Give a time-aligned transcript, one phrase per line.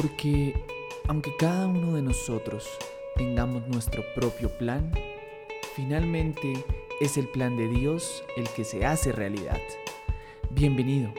[0.00, 0.54] Porque
[1.08, 2.68] aunque cada uno de nosotros
[3.16, 4.92] tengamos nuestro propio plan,
[5.74, 6.64] finalmente
[7.00, 9.58] es el plan de Dios el que se hace realidad.
[10.50, 11.12] Bienvenido.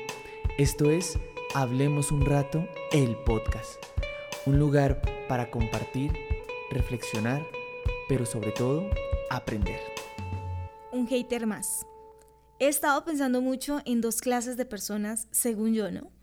[0.57, 1.19] Esto es
[1.53, 3.83] Hablemos un rato, el podcast.
[4.45, 6.13] Un lugar para compartir,
[6.71, 7.45] reflexionar,
[8.07, 8.89] pero sobre todo
[9.29, 9.81] aprender.
[10.93, 11.85] Un hater más.
[12.59, 16.13] He estado pensando mucho en dos clases de personas, según yo, ¿no?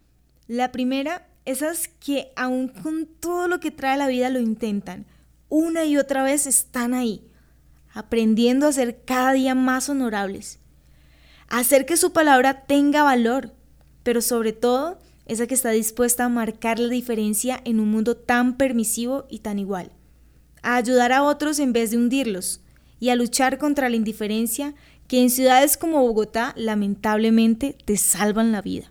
[0.46, 5.07] La primera, esas que aún con todo lo que trae la vida lo intentan.
[5.49, 7.25] Una y otra vez están ahí,
[7.95, 10.59] aprendiendo a ser cada día más honorables.
[11.49, 13.53] A hacer que su palabra tenga valor,
[14.03, 18.57] pero sobre todo esa que está dispuesta a marcar la diferencia en un mundo tan
[18.57, 19.93] permisivo y tan igual,
[20.63, 22.61] a ayudar a otros en vez de hundirlos
[22.99, 24.75] y a luchar contra la indiferencia
[25.09, 28.90] que en ciudades como Bogotá lamentablemente te salvan la vida.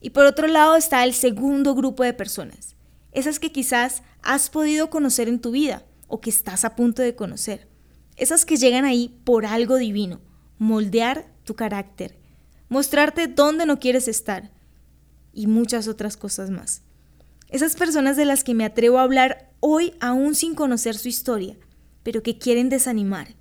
[0.00, 2.76] Y por otro lado está el segundo grupo de personas,
[3.12, 7.14] esas que quizás has podido conocer en tu vida o que estás a punto de
[7.14, 7.68] conocer,
[8.16, 10.20] esas que llegan ahí por algo divino,
[10.58, 12.18] moldear tu carácter,
[12.68, 14.50] mostrarte dónde no quieres estar,
[15.32, 16.82] y muchas otras cosas más.
[17.48, 21.56] Esas personas de las que me atrevo a hablar hoy aún sin conocer su historia,
[22.02, 23.34] pero que quieren desanimar,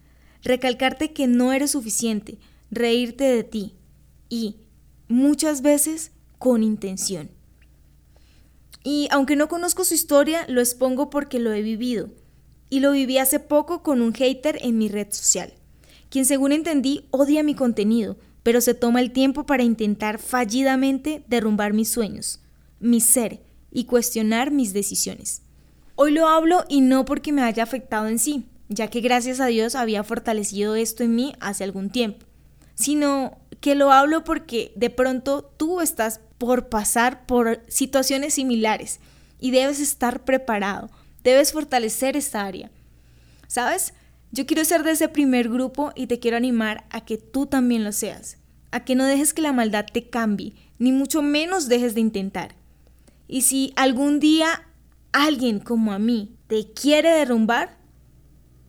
[0.43, 2.39] recalcarte que no eres suficiente,
[2.71, 3.75] reírte de ti
[4.29, 4.57] y,
[5.07, 7.29] muchas veces, con intención.
[8.83, 12.09] Y aunque no conozco su historia, lo expongo porque lo he vivido.
[12.69, 15.53] Y lo viví hace poco con un hater en mi red social,
[16.09, 21.73] quien según entendí odia mi contenido, pero se toma el tiempo para intentar fallidamente derrumbar
[21.73, 22.39] mis sueños,
[22.79, 25.41] mi ser y cuestionar mis decisiones.
[25.95, 29.47] Hoy lo hablo y no porque me haya afectado en sí, ya que gracias a
[29.47, 32.25] Dios había fortalecido esto en mí hace algún tiempo,
[32.75, 38.99] sino que lo hablo porque de pronto tú estás por pasar por situaciones similares
[39.39, 40.89] y debes estar preparado,
[41.23, 42.71] debes fortalecer esta área.
[43.47, 43.93] ¿Sabes?
[44.31, 47.83] Yo quiero ser de ese primer grupo y te quiero animar a que tú también
[47.83, 48.37] lo seas,
[48.71, 52.55] a que no dejes que la maldad te cambie, ni mucho menos dejes de intentar.
[53.27, 54.67] Y si algún día
[55.11, 57.77] alguien como a mí te quiere derrumbar,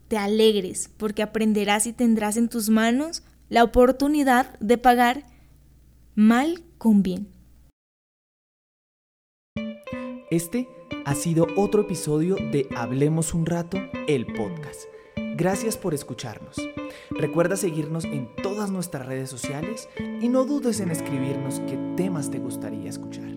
[0.07, 5.23] te alegres porque aprenderás y tendrás en tus manos la oportunidad de pagar
[6.15, 7.27] mal con bien.
[10.31, 10.69] Este
[11.03, 13.77] ha sido otro episodio de Hablemos un rato,
[14.07, 14.83] el podcast.
[15.35, 16.55] Gracias por escucharnos.
[17.09, 22.39] Recuerda seguirnos en todas nuestras redes sociales y no dudes en escribirnos qué temas te
[22.39, 23.29] gustaría escuchar.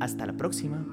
[0.00, 0.86] Hasta la próxima.